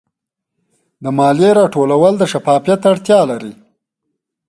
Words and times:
د 1.03 1.05
مالیې 1.17 1.51
راټولول 1.59 2.13
د 2.17 2.23
شفافیت 2.31 2.81
اړتیا 2.91 3.19
لري. 3.31 3.53